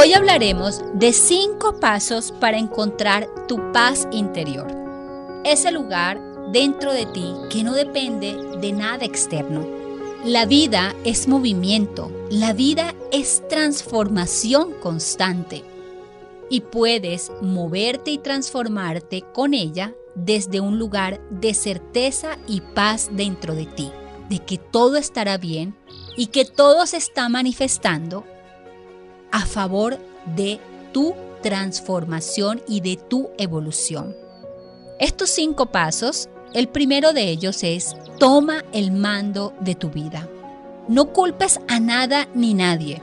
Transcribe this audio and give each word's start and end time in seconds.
Hoy 0.00 0.12
hablaremos 0.12 0.80
de 0.94 1.12
cinco 1.12 1.80
pasos 1.80 2.30
para 2.30 2.56
encontrar 2.56 3.28
tu 3.48 3.72
paz 3.72 4.06
interior. 4.12 4.68
Ese 5.44 5.72
lugar 5.72 6.20
dentro 6.52 6.92
de 6.92 7.04
ti 7.06 7.34
que 7.50 7.64
no 7.64 7.74
depende 7.74 8.36
de 8.60 8.70
nada 8.70 9.04
externo. 9.04 9.66
La 10.24 10.46
vida 10.46 10.94
es 11.02 11.26
movimiento, 11.26 12.12
la 12.30 12.52
vida 12.52 12.94
es 13.10 13.42
transformación 13.48 14.72
constante 14.74 15.64
y 16.48 16.60
puedes 16.60 17.32
moverte 17.42 18.12
y 18.12 18.18
transformarte 18.18 19.24
con 19.34 19.52
ella 19.52 19.94
desde 20.14 20.60
un 20.60 20.78
lugar 20.78 21.20
de 21.28 21.54
certeza 21.54 22.38
y 22.46 22.60
paz 22.60 23.08
dentro 23.10 23.56
de 23.56 23.66
ti, 23.66 23.90
de 24.28 24.38
que 24.44 24.58
todo 24.58 24.96
estará 24.96 25.38
bien 25.38 25.74
y 26.16 26.26
que 26.26 26.44
todo 26.44 26.86
se 26.86 26.98
está 26.98 27.28
manifestando 27.28 28.24
a 29.32 29.46
favor 29.46 29.98
de 30.36 30.60
tu 30.92 31.14
transformación 31.42 32.62
y 32.66 32.80
de 32.80 32.96
tu 32.96 33.30
evolución. 33.38 34.16
Estos 34.98 35.30
cinco 35.30 35.66
pasos, 35.66 36.28
el 36.54 36.68
primero 36.68 37.12
de 37.12 37.28
ellos 37.28 37.62
es 37.62 37.94
toma 38.18 38.64
el 38.72 38.90
mando 38.90 39.54
de 39.60 39.74
tu 39.74 39.90
vida. 39.90 40.28
No 40.88 41.12
culpes 41.12 41.60
a 41.68 41.78
nada 41.78 42.28
ni 42.34 42.54
nadie 42.54 43.02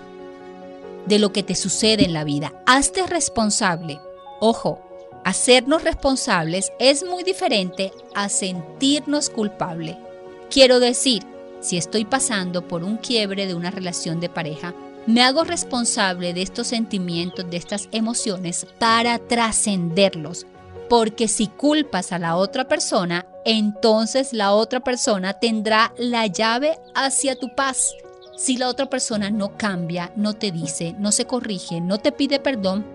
de 1.06 1.20
lo 1.20 1.32
que 1.32 1.44
te 1.44 1.56
sucede 1.56 2.06
en 2.06 2.14
la 2.14 2.24
vida. 2.24 2.54
Hazte 2.66 3.06
responsable. 3.06 4.00
Ojo, 4.40 4.82
hacernos 5.24 5.84
responsables 5.84 6.72
es 6.80 7.06
muy 7.06 7.24
diferente 7.24 7.92
a 8.14 8.30
sentirnos 8.30 9.30
culpable. 9.30 9.98
Quiero 10.50 10.80
decir, 10.80 11.24
si 11.62 11.78
estoy 11.78 12.06
pasando 12.06 12.68
por 12.68 12.84
un 12.84 12.98
quiebre 12.98 13.48
de 13.48 13.56
una 13.56 13.72
relación 13.72 14.20
de 14.20 14.30
pareja, 14.30 14.74
me 15.08 15.22
hago 15.22 15.44
responsable 15.44 16.34
de 16.34 16.42
estos 16.42 16.68
sentimientos, 16.68 17.50
de 17.50 17.58
estas 17.58 17.90
emociones 17.92 18.66
para 18.80 19.20
trascenderlos. 19.20 20.46
Porque 20.90 21.28
si 21.28 21.48
culpas 21.48 22.12
a 22.12 22.20
la 22.20 22.36
otra 22.36 22.68
persona, 22.68 23.26
entonces 23.44 24.34
la 24.34 24.54
otra 24.54 24.82
persona 24.82 25.34
tendrá 25.34 25.94
la 25.98 26.28
llave 26.28 26.78
hacia 26.94 27.36
tu 27.36 27.54
paz 27.56 27.96
si 28.36 28.58
la 28.58 28.68
otra 28.68 28.90
persona 28.90 29.30
no 29.30 29.58
cambia, 29.58 30.12
no 30.16 30.34
te 30.34 30.52
dice, 30.52 30.94
no 31.00 31.12
se 31.12 31.26
corrige, 31.26 31.80
no 31.80 32.00
te 32.00 32.12
pide 32.12 32.40
perdón, 32.40 32.86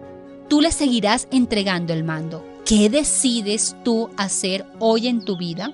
tú 0.49 0.61
le 0.61 0.71
seguirás 0.71 1.29
entregando 1.31 1.93
el 1.93 2.05
mando. 2.05 2.45
¿Qué 2.67 2.91
decides 2.91 3.75
tú 3.83 4.11
hacer 4.17 4.67
hoy 4.79 5.09
en 5.09 5.25
tu 5.25 5.37
vida? 5.39 5.73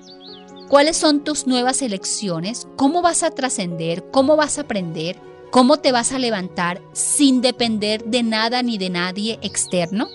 ¿Cuáles 0.69 0.97
son 0.97 1.25
tus 1.25 1.47
nuevas 1.47 1.83
elecciones? 1.83 2.69
¿Cómo 2.77 3.03
vas 3.03 3.23
a 3.23 3.31
trascender? 3.31 4.05
¿Cómo 4.11 4.37
vas 4.37 4.59
a 4.59 4.63
aprender? 4.63 5.17
¿Cómo 5.51 5.79
te 5.79 5.93
vas 5.93 6.12
a 6.12 6.19
levantar 6.19 6.83
sin 6.93 7.41
depender 7.41 8.05
de 8.05 8.23
nada 8.23 8.62
ni 8.62 8.79
de 8.79 8.91
nadie 8.91 9.39
externo? 9.43 10.09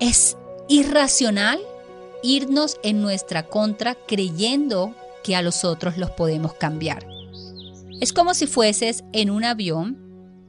Es 0.00 0.36
irracional 0.68 1.60
irnos 2.22 2.78
en 2.82 3.00
nuestra 3.00 3.46
contra 3.46 3.94
creyendo 3.94 4.94
que 5.22 5.36
a 5.36 5.42
los 5.42 5.64
otros 5.64 5.96
los 5.98 6.10
podemos 6.10 6.54
cambiar. 6.54 7.06
Es 8.00 8.12
como 8.12 8.34
si 8.34 8.46
fueses 8.46 9.04
en 9.12 9.30
un 9.30 9.44
avión 9.44 9.98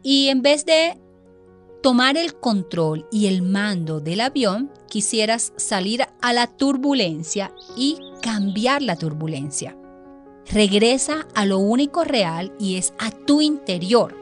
y 0.03 0.27
en 0.29 0.41
vez 0.41 0.65
de 0.65 0.97
tomar 1.81 2.17
el 2.17 2.35
control 2.35 3.07
y 3.11 3.27
el 3.27 3.41
mando 3.41 3.99
del 3.99 4.21
avión, 4.21 4.71
quisieras 4.87 5.53
salir 5.57 6.05
a 6.21 6.33
la 6.33 6.47
turbulencia 6.47 7.53
y 7.75 7.97
cambiar 8.21 8.81
la 8.81 8.95
turbulencia. 8.95 9.75
Regresa 10.49 11.27
a 11.35 11.45
lo 11.45 11.59
único 11.59 12.03
real 12.03 12.53
y 12.59 12.77
es 12.77 12.93
a 12.97 13.11
tu 13.11 13.41
interior. 13.41 14.15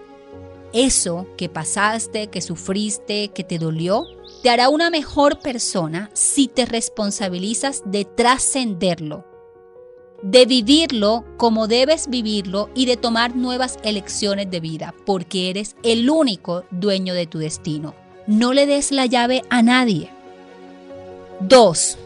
Eso 0.73 1.27
que 1.37 1.49
pasaste, 1.49 2.27
que 2.27 2.41
sufriste, 2.41 3.29
que 3.29 3.43
te 3.43 3.57
dolió, 3.57 4.05
te 4.43 4.49
hará 4.49 4.69
una 4.69 4.89
mejor 4.89 5.39
persona 5.39 6.09
si 6.13 6.47
te 6.47 6.65
responsabilizas 6.65 7.81
de 7.85 8.05
trascenderlo 8.05 9.29
de 10.21 10.45
vivirlo 10.45 11.23
como 11.37 11.67
debes 11.67 12.09
vivirlo 12.09 12.69
y 12.75 12.85
de 12.85 12.97
tomar 12.97 13.35
nuevas 13.35 13.77
elecciones 13.83 14.49
de 14.51 14.59
vida, 14.59 14.93
porque 15.05 15.49
eres 15.49 15.75
el 15.83 16.09
único 16.09 16.65
dueño 16.71 17.13
de 17.13 17.27
tu 17.27 17.39
destino. 17.39 17.95
No 18.27 18.53
le 18.53 18.65
des 18.65 18.91
la 18.91 19.05
llave 19.05 19.43
a 19.49 19.61
nadie. 19.61 20.11
2. 21.41 21.97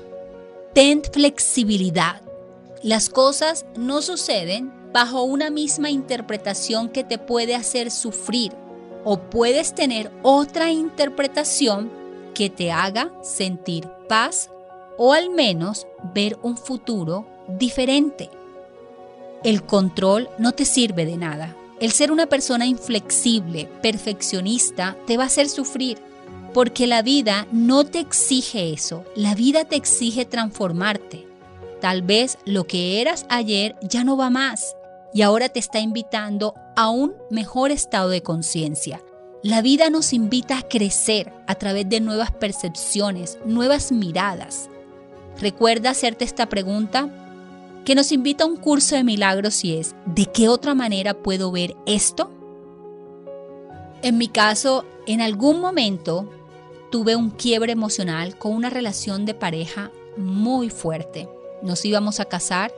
Ten 0.74 1.02
flexibilidad. 1.12 2.23
Las 2.84 3.08
cosas 3.08 3.66
no 3.78 4.02
suceden 4.02 4.74
bajo 4.92 5.24
una 5.24 5.50
misma 5.50 5.90
interpretación 5.90 6.90
que 6.90 7.06
te 7.06 7.18
puede 7.18 7.56
hacer 7.56 7.90
sufrir 7.90 8.52
o 9.06 9.22
puedes 9.22 9.74
tener 9.74 10.12
otra 10.22 10.70
interpretación 10.70 11.90
que 12.34 12.50
te 12.50 12.74
haga 12.74 13.10
sentir 13.24 13.88
paz 14.10 14.50
o 14.98 15.14
al 15.14 15.30
menos 15.30 15.88
ver 16.14 16.38
un 16.44 16.58
futuro 16.58 17.26
diferente. 17.48 18.30
El 19.46 19.64
control 19.64 20.28
no 20.38 20.52
te 20.52 20.66
sirve 20.66 21.06
de 21.06 21.16
nada. 21.16 21.56
El 21.80 21.94
ser 21.94 22.12
una 22.12 22.28
persona 22.28 22.66
inflexible, 22.66 23.70
perfeccionista, 23.82 24.98
te 25.08 25.16
va 25.16 25.24
a 25.24 25.28
hacer 25.28 25.48
sufrir, 25.48 26.00
porque 26.54 26.86
la 26.86 27.02
vida 27.02 27.48
no 27.54 27.86
te 27.86 28.00
exige 28.00 28.74
eso, 28.74 29.06
la 29.16 29.36
vida 29.36 29.64
te 29.64 29.78
exige 29.78 30.26
transformarte. 30.26 31.33
Tal 31.84 32.02
vez 32.02 32.38
lo 32.46 32.64
que 32.64 33.02
eras 33.02 33.26
ayer 33.28 33.76
ya 33.82 34.06
no 34.06 34.16
va 34.16 34.30
más 34.30 34.78
y 35.14 35.22
ahora 35.22 35.50
te 35.50 35.60
está 35.60 35.82
invitando 35.82 36.56
a 36.78 36.90
un 36.90 37.14
mejor 37.30 37.72
estado 37.72 38.08
de 38.08 38.24
conciencia. 38.24 39.02
La 39.44 39.62
vida 39.62 39.90
nos 39.90 40.14
invita 40.14 40.58
a 40.58 40.62
crecer 40.62 41.34
a 41.46 41.56
través 41.56 41.90
de 41.90 42.00
nuevas 42.00 42.32
percepciones, 42.32 43.38
nuevas 43.46 43.92
miradas. 43.92 44.70
Recuerda 45.42 45.90
hacerte 45.90 46.24
esta 46.24 46.48
pregunta 46.48 47.10
que 47.84 47.96
nos 47.96 48.14
invita 48.14 48.46
a 48.46 48.48
un 48.48 48.56
curso 48.56 48.96
de 48.96 49.04
milagros 49.04 49.66
y 49.66 49.76
es, 49.76 49.94
¿de 50.06 50.28
qué 50.28 50.48
otra 50.48 50.76
manera 50.76 51.14
puedo 51.14 51.52
ver 51.52 51.76
esto? 51.86 52.32
En 54.04 54.18
mi 54.18 54.30
caso, 54.30 54.86
en 55.06 55.20
algún 55.20 55.60
momento 55.60 56.32
tuve 56.94 57.18
un 57.18 57.30
quiebre 57.30 57.74
emocional 57.74 58.38
con 58.38 58.54
una 58.54 58.70
relación 58.70 59.26
de 59.26 59.34
pareja 59.34 59.92
muy 60.16 60.70
fuerte. 60.70 61.28
Nos 61.64 61.84
íbamos 61.86 62.20
a 62.20 62.26
casar 62.26 62.72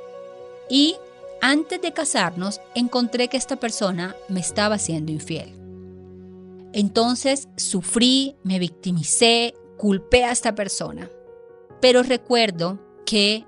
y 0.70 0.96
antes 1.42 1.82
de 1.82 1.92
casarnos 1.92 2.62
encontré 2.74 3.28
que 3.28 3.38
esta 3.38 3.58
persona 3.58 4.16
me 4.30 4.40
estaba 4.40 4.78
siendo 4.78 5.12
infiel. 5.12 5.54
Entonces 6.74 7.48
sufrí, 7.58 8.36
me 8.44 8.60
victimicé, 8.60 9.54
culpé 9.78 10.24
a 10.24 10.32
esta 10.32 10.56
persona. 10.56 11.10
Pero 11.82 12.04
recuerdo 12.04 12.80
que 13.06 13.46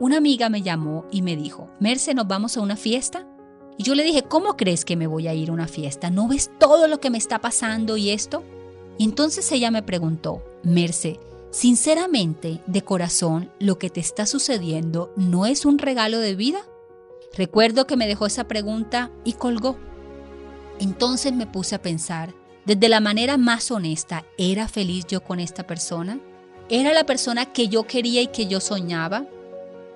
una 0.00 0.16
amiga 0.16 0.48
me 0.48 0.62
llamó 0.62 1.06
y 1.10 1.22
me 1.22 1.36
dijo, 1.36 1.70
Merce, 1.80 2.14
¿nos 2.14 2.26
vamos 2.26 2.56
a 2.56 2.60
una 2.60 2.76
fiesta? 2.76 3.26
Y 3.76 3.84
yo 3.84 3.94
le 3.94 4.04
dije, 4.04 4.22
¿cómo 4.22 4.56
crees 4.56 4.84
que 4.84 4.96
me 4.96 5.06
voy 5.06 5.28
a 5.28 5.34
ir 5.34 5.50
a 5.50 5.52
una 5.52 5.68
fiesta? 5.68 6.10
¿No 6.10 6.28
ves 6.28 6.50
todo 6.58 6.86
lo 6.88 7.00
que 7.00 7.10
me 7.10 7.18
está 7.18 7.40
pasando 7.40 7.96
y 7.96 8.10
esto? 8.10 8.42
Y 8.98 9.04
entonces 9.04 9.50
ella 9.50 9.70
me 9.70 9.82
preguntó, 9.82 10.42
Merce, 10.62 11.18
sinceramente, 11.54 12.60
de 12.66 12.82
corazón, 12.82 13.48
lo 13.60 13.78
que 13.78 13.88
te 13.88 14.00
está 14.00 14.26
sucediendo 14.26 15.12
no 15.16 15.46
es 15.46 15.64
un 15.64 15.78
regalo 15.78 16.18
de 16.18 16.34
vida? 16.34 16.58
Recuerdo 17.36 17.86
que 17.86 17.96
me 17.96 18.08
dejó 18.08 18.26
esa 18.26 18.48
pregunta 18.48 19.12
y 19.24 19.34
colgó. 19.34 19.78
Entonces 20.80 21.32
me 21.32 21.46
puse 21.46 21.76
a 21.76 21.82
pensar, 21.82 22.34
desde 22.64 22.88
la 22.88 22.98
manera 22.98 23.36
más 23.36 23.70
honesta, 23.70 24.24
¿era 24.36 24.66
feliz 24.66 25.06
yo 25.06 25.22
con 25.22 25.38
esta 25.38 25.64
persona? 25.64 26.18
¿Era 26.68 26.92
la 26.92 27.06
persona 27.06 27.52
que 27.52 27.68
yo 27.68 27.86
quería 27.86 28.20
y 28.20 28.26
que 28.26 28.48
yo 28.48 28.58
soñaba? 28.58 29.24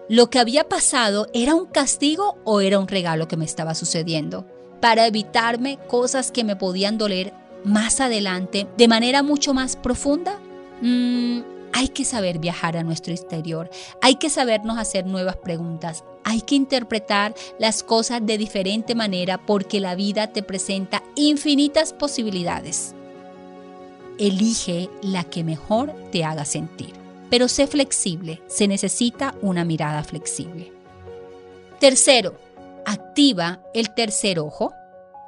¿Lo 0.08 0.31
que 0.31 0.38
había 0.38 0.69
pasado 0.69 1.26
era 1.34 1.56
un 1.56 1.66
castigo 1.66 2.38
o 2.44 2.61
era 2.61 2.78
un 2.78 2.87
regalo 2.87 3.26
que 3.26 3.37
me 3.37 3.44
estaba 3.44 3.75
sucediendo? 3.75 4.46
Para 4.81 5.08
evitarme 5.08 5.81
cosas 5.88 6.31
que 6.31 6.44
me 6.44 6.54
podían 6.54 6.99
doler 6.99 7.34
más 7.64 8.00
adelante 8.00 8.69
de 8.76 8.87
manera 8.87 9.25
mucho 9.25 9.54
más 9.54 9.75
profunda. 9.75 10.38
Mm, 10.80 11.40
hay 11.72 11.88
que 11.88 12.04
saber 12.04 12.38
viajar 12.38 12.76
a 12.76 12.82
nuestro 12.82 13.12
exterior, 13.12 13.70
hay 14.00 14.16
que 14.16 14.30
sabernos 14.30 14.78
hacer 14.78 15.06
nuevas 15.06 15.36
preguntas, 15.36 16.04
hay 16.25 16.40
que 16.40 16.54
interpretar 16.54 17.34
las 17.58 17.82
cosas 17.82 18.25
de 18.25 18.38
diferente 18.38 18.94
manera 18.94 19.38
porque 19.38 19.80
la 19.80 19.94
vida 19.94 20.28
te 20.28 20.42
presenta 20.42 21.02
infinitas 21.14 21.92
posibilidades. 21.92 22.94
Elige 24.19 24.90
la 25.02 25.25
que 25.25 25.44
mejor 25.44 25.94
te 26.10 26.25
haga 26.25 26.44
sentir, 26.44 26.92
pero 27.30 27.48
sé 27.48 27.66
flexible, 27.66 28.42
se 28.46 28.66
necesita 28.66 29.34
una 29.42 29.64
mirada 29.64 30.02
flexible. 30.02 30.72
Tercero, 31.78 32.34
activa 32.84 33.60
el 33.75 33.94
tercer 33.94 34.40
ojo, 34.40 34.72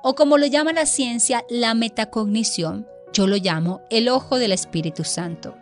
o 0.03 0.15
como 0.15 0.39
lo 0.39 0.47
llama 0.47 0.73
la 0.73 0.87
ciencia, 0.87 1.45
la 1.49 1.75
metacognición, 1.75 2.87
yo 3.13 3.27
lo 3.27 3.37
llamo 3.37 3.81
el 3.91 4.09
ojo 4.09 4.39
del 4.39 4.53
Espíritu 4.53 5.05
Santo. 5.05 5.55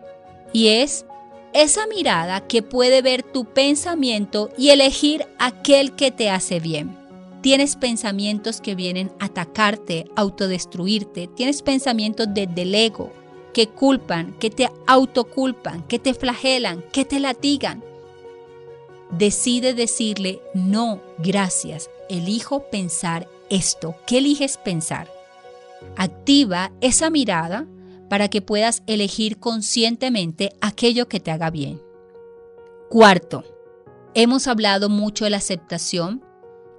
Y 0.52 0.68
es 0.68 1.04
esa 1.52 1.86
mirada 1.86 2.46
que 2.46 2.62
puede 2.62 3.02
ver 3.02 3.22
tu 3.22 3.44
pensamiento 3.44 4.50
y 4.56 4.70
elegir 4.70 5.26
aquel 5.38 5.94
que 5.94 6.10
te 6.10 6.30
hace 6.30 6.60
bien. 6.60 6.96
Tienes 7.40 7.76
pensamientos 7.76 8.60
que 8.60 8.74
vienen 8.74 9.12
a 9.18 9.26
atacarte, 9.26 10.10
autodestruirte. 10.16 11.28
Tienes 11.28 11.62
pensamientos 11.62 12.26
desde 12.30 12.62
el 12.62 12.74
ego 12.74 13.12
que 13.54 13.68
culpan, 13.68 14.34
que 14.34 14.50
te 14.50 14.68
autoculpan, 14.86 15.82
que 15.84 15.98
te 15.98 16.14
flagelan, 16.14 16.84
que 16.92 17.04
te 17.04 17.20
latigan. 17.20 17.82
Decide 19.10 19.72
decirle, 19.72 20.40
no, 20.52 21.00
gracias, 21.18 21.88
elijo 22.10 22.64
pensar 22.70 23.28
esto. 23.48 23.94
¿Qué 24.06 24.18
eliges 24.18 24.58
pensar? 24.58 25.17
Activa 25.96 26.72
esa 26.80 27.10
mirada 27.10 27.66
para 28.08 28.28
que 28.28 28.42
puedas 28.42 28.82
elegir 28.86 29.38
conscientemente 29.38 30.52
aquello 30.60 31.08
que 31.08 31.20
te 31.20 31.30
haga 31.30 31.50
bien. 31.50 31.80
Cuarto, 32.88 33.44
hemos 34.14 34.46
hablado 34.46 34.88
mucho 34.88 35.24
de 35.24 35.30
la 35.30 35.36
aceptación, 35.36 36.24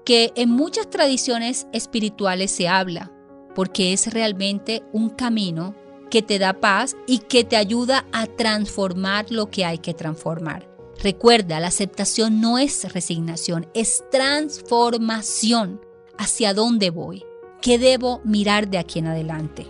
que 0.05 0.31
en 0.35 0.49
muchas 0.49 0.89
tradiciones 0.89 1.67
espirituales 1.71 2.49
se 2.49 2.67
habla, 2.67 3.11
porque 3.53 3.93
es 3.93 4.11
realmente 4.11 4.83
un 4.91 5.09
camino 5.09 5.75
que 6.09 6.21
te 6.23 6.39
da 6.39 6.53
paz 6.53 6.95
y 7.05 7.19
que 7.19 7.43
te 7.43 7.55
ayuda 7.55 8.05
a 8.11 8.25
transformar 8.25 9.27
lo 9.29 9.51
que 9.51 9.65
hay 9.65 9.77
que 9.77 9.93
transformar. 9.93 10.67
Recuerda, 11.01 11.59
la 11.59 11.67
aceptación 11.67 12.41
no 12.41 12.57
es 12.57 12.91
resignación, 12.91 13.67
es 13.73 14.03
transformación. 14.11 15.79
¿Hacia 16.17 16.53
dónde 16.53 16.89
voy? 16.89 17.23
¿Qué 17.61 17.77
debo 17.77 18.21
mirar 18.23 18.69
de 18.69 18.77
aquí 18.77 18.99
en 18.99 19.07
adelante? 19.07 19.67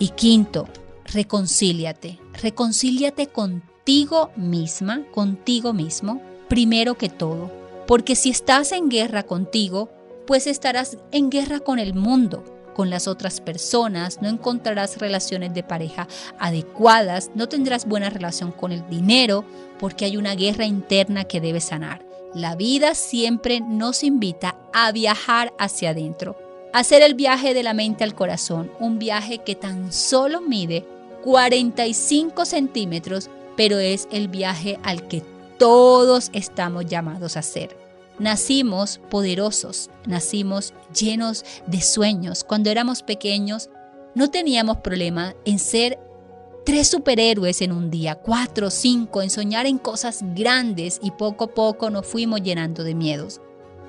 Y 0.00 0.08
quinto, 0.08 0.66
reconcíliate. 1.04 2.18
Reconcíliate 2.42 3.28
contigo 3.28 4.32
misma, 4.34 5.04
contigo 5.12 5.72
mismo, 5.72 6.20
primero 6.48 6.98
que 6.98 7.08
todo. 7.08 7.52
Porque 7.86 8.16
si 8.16 8.30
estás 8.30 8.72
en 8.72 8.88
guerra 8.88 9.22
contigo, 9.22 9.90
pues 10.26 10.48
estarás 10.48 10.98
en 11.12 11.30
guerra 11.30 11.60
con 11.60 11.78
el 11.78 11.94
mundo, 11.94 12.44
con 12.74 12.90
las 12.90 13.06
otras 13.06 13.40
personas, 13.40 14.20
no 14.20 14.28
encontrarás 14.28 14.98
relaciones 14.98 15.54
de 15.54 15.62
pareja 15.62 16.08
adecuadas, 16.40 17.30
no 17.36 17.48
tendrás 17.48 17.86
buena 17.86 18.10
relación 18.10 18.50
con 18.50 18.72
el 18.72 18.88
dinero, 18.90 19.44
porque 19.78 20.04
hay 20.04 20.16
una 20.16 20.34
guerra 20.34 20.66
interna 20.66 21.24
que 21.24 21.40
debes 21.40 21.64
sanar. 21.64 22.04
La 22.34 22.56
vida 22.56 22.96
siempre 22.96 23.60
nos 23.60 24.02
invita 24.02 24.56
a 24.72 24.90
viajar 24.90 25.52
hacia 25.60 25.90
adentro 25.90 26.47
hacer 26.72 27.02
el 27.02 27.14
viaje 27.14 27.54
de 27.54 27.62
la 27.62 27.74
mente 27.74 28.04
al 28.04 28.14
corazón, 28.14 28.70
un 28.80 28.98
viaje 28.98 29.38
que 29.38 29.54
tan 29.54 29.92
solo 29.92 30.40
mide 30.40 30.84
45 31.24 32.44
centímetros, 32.44 33.30
pero 33.56 33.78
es 33.78 34.08
el 34.10 34.28
viaje 34.28 34.78
al 34.82 35.08
que 35.08 35.22
todos 35.58 36.30
estamos 36.32 36.86
llamados 36.86 37.36
a 37.36 37.40
hacer. 37.40 37.76
Nacimos 38.18 39.00
poderosos, 39.10 39.90
nacimos 40.06 40.74
llenos 40.98 41.44
de 41.66 41.80
sueños. 41.80 42.44
Cuando 42.44 42.70
éramos 42.70 43.02
pequeños 43.02 43.70
no 44.14 44.30
teníamos 44.30 44.78
problema 44.78 45.34
en 45.44 45.58
ser 45.58 45.98
tres 46.64 46.88
superhéroes 46.88 47.62
en 47.62 47.72
un 47.72 47.90
día, 47.90 48.16
cuatro, 48.16 48.70
cinco, 48.70 49.22
en 49.22 49.30
soñar 49.30 49.66
en 49.66 49.78
cosas 49.78 50.24
grandes 50.34 50.98
y 51.02 51.12
poco 51.12 51.44
a 51.44 51.54
poco 51.54 51.90
nos 51.90 52.06
fuimos 52.06 52.42
llenando 52.42 52.82
de 52.82 52.94
miedos. 52.94 53.40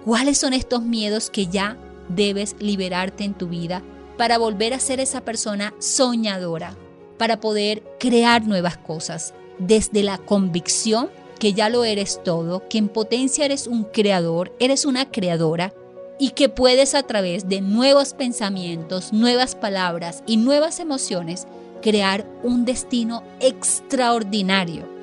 ¿Cuáles 0.06 0.38
son 0.38 0.54
estos 0.54 0.84
miedos 0.84 1.30
que 1.30 1.48
ya 1.48 1.78
debes 2.10 2.56
liberarte 2.60 3.24
en 3.24 3.34
tu 3.34 3.48
vida 3.48 3.82
para 4.18 4.38
volver 4.38 4.74
a 4.74 4.80
ser 4.80 5.00
esa 5.00 5.22
persona 5.22 5.74
soñadora, 5.80 6.76
para 7.18 7.40
poder 7.40 7.84
crear 8.00 8.46
nuevas 8.46 8.78
cosas 8.78 9.34
desde 9.60 10.04
la 10.04 10.18
convicción 10.18 11.10
que 11.40 11.54
ya 11.54 11.70
lo 11.70 11.86
eres 11.86 12.22
todo, 12.24 12.68
que 12.68 12.78
en 12.78 12.90
potencia 12.90 13.46
eres 13.46 13.66
un 13.66 13.86
creador, 13.86 14.54
eres 14.60 14.84
una 14.86 15.10
creadora 15.10 15.74
y 16.20 16.32
que 16.32 16.50
puedes 16.50 16.96
a 16.96 17.04
través 17.04 17.48
de 17.48 17.62
nuevos 17.62 18.14
pensamientos, 18.14 19.14
nuevas 19.14 19.56
palabras 19.56 20.22
y 20.28 20.36
nuevas 20.36 20.82
emociones 20.82 21.48
crear 21.82 22.26
un 22.44 22.66
destino 22.66 23.24
extraordinario 23.40 24.99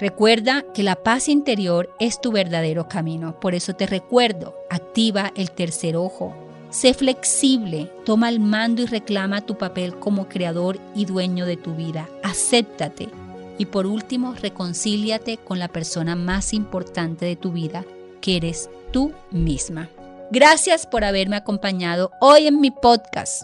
Recuerda 0.00 0.64
que 0.72 0.82
la 0.82 0.96
paz 0.96 1.28
interior 1.28 1.94
es 2.00 2.22
tu 2.22 2.32
verdadero 2.32 2.88
camino. 2.88 3.38
Por 3.38 3.54
eso 3.54 3.74
te 3.74 3.86
recuerdo, 3.86 4.56
activa 4.70 5.30
el 5.36 5.50
tercer 5.50 5.94
ojo. 5.94 6.34
Sé 6.70 6.94
flexible, 6.94 7.92
toma 8.06 8.30
el 8.30 8.40
mando 8.40 8.80
y 8.80 8.86
reclama 8.86 9.42
tu 9.42 9.58
papel 9.58 9.94
como 9.96 10.26
creador 10.26 10.78
y 10.94 11.04
dueño 11.04 11.44
de 11.44 11.58
tu 11.58 11.74
vida. 11.74 12.08
Acéptate. 12.22 13.10
Y 13.58 13.66
por 13.66 13.84
último, 13.84 14.32
reconcíliate 14.32 15.36
con 15.36 15.58
la 15.58 15.68
persona 15.68 16.16
más 16.16 16.54
importante 16.54 17.26
de 17.26 17.36
tu 17.36 17.52
vida, 17.52 17.84
que 18.22 18.38
eres 18.38 18.70
tú 18.92 19.12
misma. 19.30 19.90
Gracias 20.30 20.86
por 20.86 21.04
haberme 21.04 21.36
acompañado 21.36 22.10
hoy 22.22 22.46
en 22.46 22.58
mi 22.58 22.70
podcast 22.70 23.42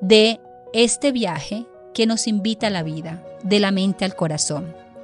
de 0.00 0.40
este 0.72 1.12
viaje 1.12 1.66
que 1.92 2.06
nos 2.06 2.26
invita 2.28 2.68
a 2.68 2.70
la 2.70 2.82
vida, 2.82 3.22
de 3.42 3.60
la 3.60 3.72
mente 3.72 4.06
al 4.06 4.16
corazón. 4.16 4.85